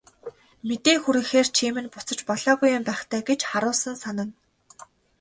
[0.67, 4.33] Мэдээ хүргэхээр чи минь буцаж болоогүй юм байх даа гэж харуусан санана.